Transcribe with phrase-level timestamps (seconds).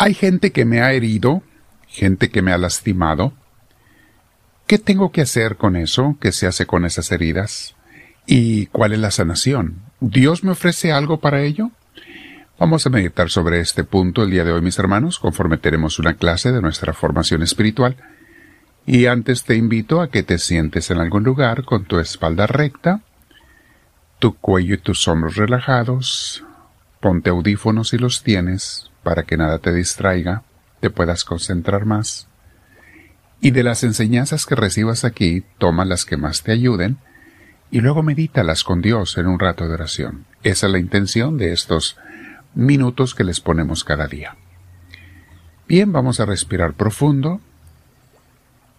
[0.00, 1.42] Hay gente que me ha herido,
[1.88, 3.32] gente que me ha lastimado.
[4.68, 6.16] ¿Qué tengo que hacer con eso?
[6.20, 7.74] ¿Qué se hace con esas heridas?
[8.24, 9.80] ¿Y cuál es la sanación?
[9.98, 11.72] ¿Dios me ofrece algo para ello?
[12.60, 16.14] Vamos a meditar sobre este punto el día de hoy, mis hermanos, conforme tenemos una
[16.14, 17.96] clase de nuestra formación espiritual.
[18.86, 23.00] Y antes te invito a que te sientes en algún lugar con tu espalda recta,
[24.20, 26.44] tu cuello y tus hombros relajados.
[27.00, 30.42] Ponte audífonos si los tienes para que nada te distraiga,
[30.80, 32.28] te puedas concentrar más.
[33.40, 36.98] Y de las enseñanzas que recibas aquí, toma las que más te ayuden
[37.70, 40.26] y luego medítalas con Dios en un rato de oración.
[40.42, 41.96] Esa es la intención de estos
[42.54, 44.36] minutos que les ponemos cada día.
[45.66, 47.40] Bien, vamos a respirar profundo,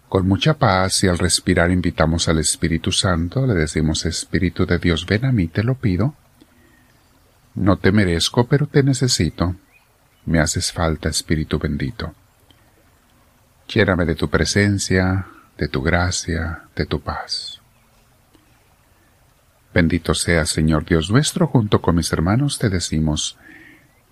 [0.08, 5.06] con mucha paz y al respirar invitamos al Espíritu Santo, le decimos Espíritu de Dios,
[5.06, 6.14] ven a mí, te lo pido.
[7.56, 9.56] No te merezco, pero te necesito.
[10.26, 12.14] Me haces falta, Espíritu bendito.
[13.72, 17.60] Lléname de tu presencia, de tu gracia, de tu paz.
[19.72, 23.36] Bendito sea, Señor Dios nuestro, junto con mis hermanos te decimos,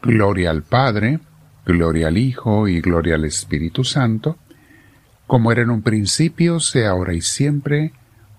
[0.00, 1.18] Gloria al Padre,
[1.66, 4.38] gloria al Hijo y gloria al Espíritu Santo,
[5.26, 7.92] como era en un principio, sea ahora y siempre,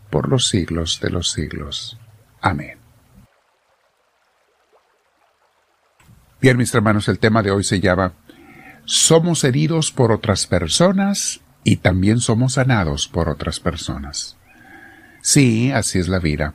[0.10, 2.00] por los siglos de los siglos.
[2.42, 2.79] Amén.
[6.42, 8.14] Bien, mis hermanos, el tema de hoy se llama
[8.86, 14.38] Somos heridos por otras personas y también somos sanados por otras personas.
[15.22, 16.54] Sí, así es la vida.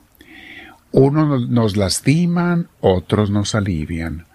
[0.91, 4.25] Unos nos lastiman, otros nos alivian.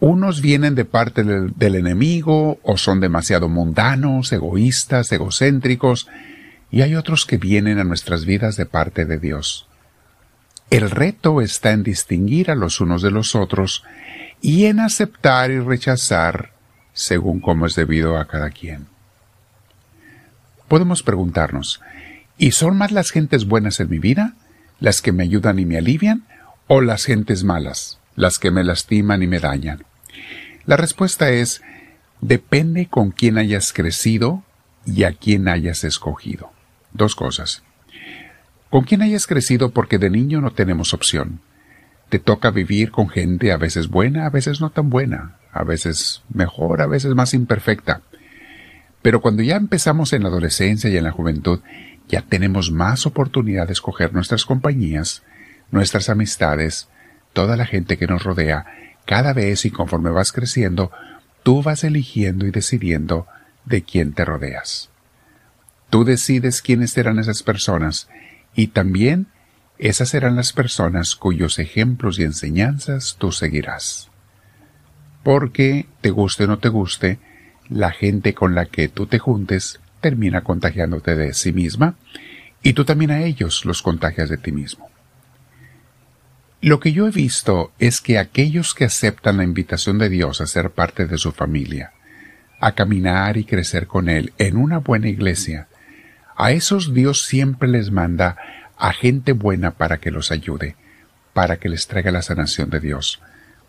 [0.00, 6.08] Unos vienen de parte del, enemigo o son demasiado mundanos, egoístas, egocéntricos,
[6.72, 9.68] y hay otros que vienen a nuestras vidas de parte de Dios.
[10.70, 13.84] El reto está en distinguir a los unos de los otros
[14.40, 16.52] y en aceptar y rechazar
[16.92, 18.86] según como es debido a cada quien.
[20.66, 21.80] Podemos preguntarnos,
[22.36, 24.34] ¿y son más las gentes buenas en mi vida,
[24.80, 26.24] las que me ayudan y me alivian,
[26.66, 29.84] o las gentes malas, las que me lastiman y me dañan?
[30.66, 31.62] La respuesta es,
[32.20, 34.42] depende con quién hayas crecido
[34.84, 36.50] y a quién hayas escogido.
[36.92, 37.62] Dos cosas.
[38.70, 41.40] Con quién hayas crecido porque de niño no tenemos opción.
[42.08, 46.22] Te toca vivir con gente a veces buena, a veces no tan buena, a veces
[46.32, 48.02] mejor, a veces más imperfecta.
[49.02, 51.60] Pero cuando ya empezamos en la adolescencia y en la juventud,
[52.08, 55.22] ya tenemos más oportunidad de escoger nuestras compañías,
[55.70, 56.88] nuestras amistades,
[57.32, 58.66] toda la gente que nos rodea
[59.04, 60.90] cada vez y conforme vas creciendo,
[61.42, 63.26] tú vas eligiendo y decidiendo
[63.64, 64.90] de quién te rodeas.
[65.90, 68.08] Tú decides quiénes serán esas personas
[68.54, 69.28] y también
[69.78, 74.10] esas serán las personas cuyos ejemplos y enseñanzas tú seguirás.
[75.22, 77.18] Porque, te guste o no te guste,
[77.68, 81.96] la gente con la que tú te juntes termina contagiándote de sí misma
[82.62, 84.90] y tú también a ellos los contagias de ti mismo.
[86.60, 90.46] Lo que yo he visto es que aquellos que aceptan la invitación de Dios a
[90.46, 91.92] ser parte de su familia,
[92.60, 95.68] a caminar y crecer con Él en una buena iglesia,
[96.36, 98.36] a esos Dios siempre les manda
[98.78, 100.76] a gente buena para que los ayude,
[101.32, 103.20] para que les traiga la sanación de Dios,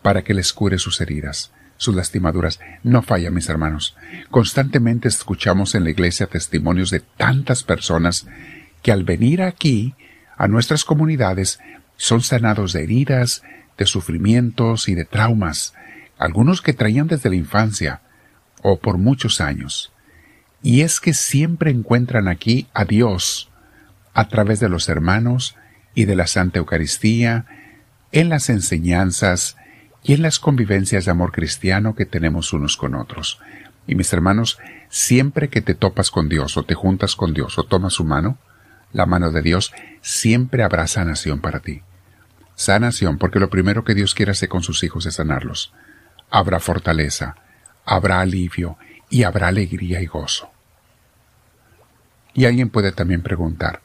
[0.02, 2.60] para que les cure sus heridas, sus lastimaduras.
[2.84, 3.98] No falla, mis hermanos.
[4.30, 8.28] Constantemente escuchamos en la iglesia testimonios de tantas personas
[8.84, 9.96] que al venir aquí,
[10.38, 11.60] a nuestras comunidades,
[11.98, 13.44] son sanados de heridas,
[13.78, 15.74] de sufrimientos y de traumas,
[16.18, 18.02] algunos que traían desde la infancia
[18.62, 19.92] o por muchos años.
[20.62, 23.49] Y es que siempre encuentran aquí a Dios
[24.20, 25.56] a través de los hermanos
[25.96, 27.46] y de la Santa Eucaristía,
[28.12, 29.56] en las enseñanzas
[30.04, 33.40] y en las convivencias de amor cristiano que tenemos unos con otros.
[33.88, 34.60] Y mis hermanos,
[34.90, 38.38] siempre que te topas con Dios o te juntas con Dios o tomas su mano,
[38.92, 39.72] la mano de Dios,
[40.02, 41.82] siempre habrá sanación para ti.
[42.56, 45.72] Sanación, porque lo primero que Dios quiere hacer con sus hijos es sanarlos.
[46.30, 47.38] Habrá fortaleza,
[47.86, 48.78] habrá alivio
[49.10, 50.52] y habrá alegría y gozo.
[52.34, 53.80] Y alguien puede también preguntar,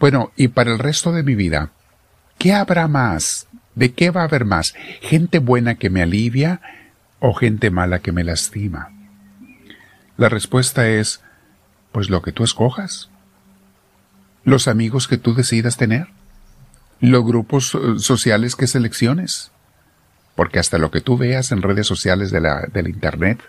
[0.00, 1.70] bueno, y para el resto de mi vida,
[2.38, 3.46] ¿qué habrá más?
[3.74, 4.74] ¿De qué va a haber más?
[5.00, 6.60] ¿Gente buena que me alivia
[7.20, 8.90] o gente mala que me lastima?
[10.16, 11.22] La respuesta es,
[11.92, 13.08] pues lo que tú escojas.
[14.44, 16.08] Los amigos que tú decidas tener
[17.00, 19.50] los grupos sociales que selecciones.
[20.34, 23.40] Porque hasta lo que tú veas en redes sociales de la, del Internet,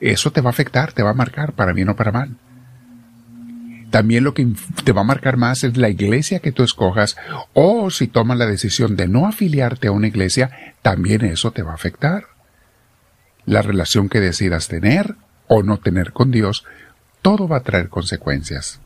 [0.00, 2.36] eso te va a afectar, te va a marcar, para bien o para mal.
[3.90, 4.46] También lo que
[4.84, 7.16] te va a marcar más es la iglesia que tú escojas,
[7.54, 11.72] o si tomas la decisión de no afiliarte a una iglesia, también eso te va
[11.72, 12.26] a afectar.
[13.46, 15.14] la relación que decidas tener
[15.46, 16.66] o no tener con Dios,
[17.22, 18.78] todo va a traer consecuencias.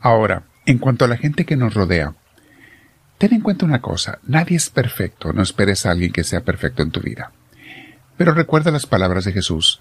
[0.00, 2.14] Ahora, en cuanto a la gente que nos rodea,
[3.18, 6.82] ten en cuenta una cosa, nadie es perfecto, no esperes a alguien que sea perfecto
[6.82, 7.30] en tu vida.
[8.16, 9.80] Pero recuerda las palabras de Jesús,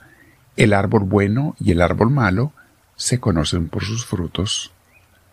[0.57, 2.53] el árbol bueno y el árbol malo
[2.95, 4.71] se conocen por sus frutos.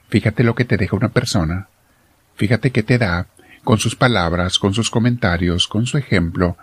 [0.08, 1.68] Fíjate lo que te deja una persona,
[2.36, 3.26] fíjate qué te da,
[3.64, 6.56] con sus palabras, con sus comentarios, con su ejemplo,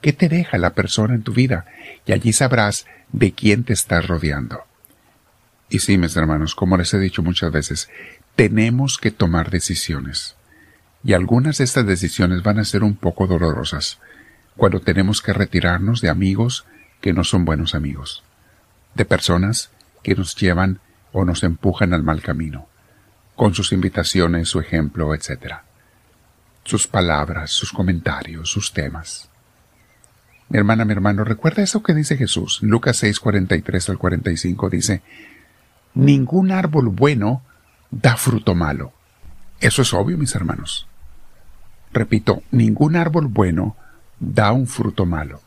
[0.00, 1.64] qué te deja la persona en tu vida,
[2.06, 4.60] y allí sabrás de quién te estás rodeando.
[5.70, 7.88] Y sí, mis hermanos, como les he dicho muchas veces,
[8.36, 10.36] tenemos que tomar decisiones.
[11.02, 13.98] Y algunas de estas decisiones van a ser un poco dolorosas,
[14.56, 16.66] cuando tenemos que retirarnos de amigos
[17.04, 18.22] que no son buenos amigos,
[18.94, 19.68] de personas
[20.02, 20.80] que nos llevan
[21.12, 22.66] o nos empujan al mal camino,
[23.36, 25.56] con sus invitaciones, su ejemplo, etc.
[26.64, 29.28] Sus palabras, sus comentarios, sus temas.
[30.48, 32.60] Mi hermana, mi hermano, recuerda eso que dice Jesús.
[32.62, 35.02] Lucas 6, 43 al 45 dice,
[35.92, 37.42] Ningún árbol bueno
[37.90, 38.94] da fruto malo.
[39.60, 40.88] Eso es obvio, mis hermanos.
[41.92, 43.76] Repito, ningún árbol bueno
[44.20, 45.42] da un fruto malo.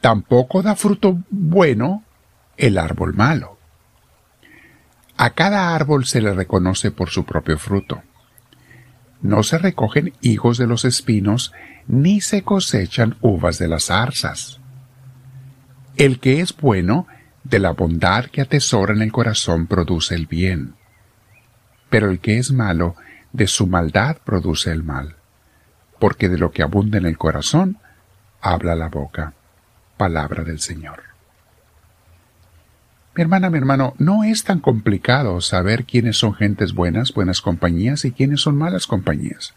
[0.00, 2.04] Tampoco da fruto bueno
[2.56, 3.58] el árbol malo.
[5.16, 8.02] A cada árbol se le reconoce por su propio fruto.
[9.20, 11.52] No se recogen higos de los espinos,
[11.86, 14.60] ni se cosechan uvas de las zarzas.
[15.96, 17.06] El que es bueno,
[17.44, 20.74] de la bondad que atesora en el corazón produce el bien.
[21.90, 22.96] Pero el que es malo,
[23.32, 25.16] de su maldad produce el mal.
[25.98, 27.78] Porque de lo que abunda en el corazón,
[28.40, 29.34] habla la boca.
[30.00, 31.02] Palabra del Señor.
[33.14, 38.06] Mi hermana, mi hermano, no es tan complicado saber quiénes son gentes buenas, buenas compañías
[38.06, 39.52] y quiénes son malas compañías.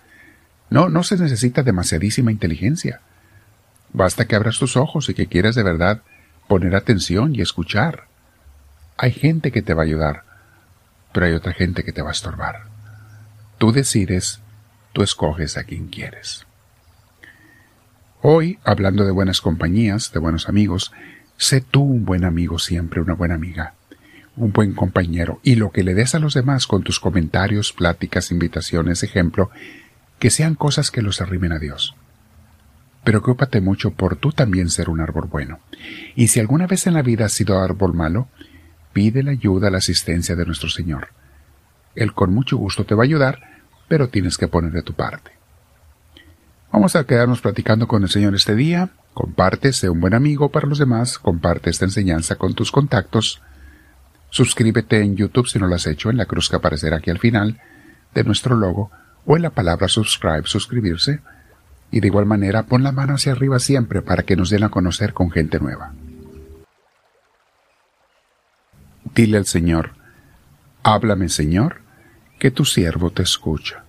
[0.70, 3.00] No, no se necesita demasiadísima inteligencia.
[3.94, 6.02] Basta que abras tus ojos y que quieras de verdad
[6.50, 8.08] poner atención y escuchar.
[8.98, 10.24] Hay gente que te va a ayudar,
[11.14, 12.64] pero hay otra gente que te va a estorbar.
[13.60, 14.42] Tú decides,
[14.92, 16.46] tú escoges a quien quieres.
[18.26, 20.94] Hoy, hablando de buenas compañías, de buenos amigos,
[21.36, 23.74] Sé tú un buen amigo siempre, una buena amiga,
[24.38, 28.32] un buen compañero, y lo que le des a los demás con tus comentarios, pláticas,
[28.32, 29.50] invitaciones, ejemplo,
[30.20, 31.96] que sean cosas que los arrimen a Dios.
[33.04, 35.60] Pero ocúpate mucho por tú también ser un árbol bueno.
[36.16, 38.30] Y si alguna vez en la vida has sido árbol malo,
[38.94, 41.10] pide la ayuda, la asistencia de nuestro Señor.
[41.94, 43.42] Él con mucho gusto te va a ayudar,
[43.90, 45.43] pero tienes que poner de tu parte.
[46.74, 48.90] Vamos a quedarnos platicando con el Señor este día.
[49.14, 53.44] Comparte, sé un buen amigo para los demás, comparte esta enseñanza con tus contactos.
[54.32, 57.20] Suscríbete en YouTube si no lo has hecho, en la cruz que aparecerá aquí al
[57.20, 57.62] final
[58.16, 58.90] de nuestro logo,
[59.28, 61.22] o en la palabra subscribe, suscribirse.
[61.92, 64.70] Y de igual manera, pon la mano hacia arriba siempre para que nos den a
[64.70, 65.94] conocer con gente nueva.
[69.14, 69.92] Dile al Señor,
[70.82, 71.82] háblame Señor,
[72.40, 73.84] que tu siervo te escucha.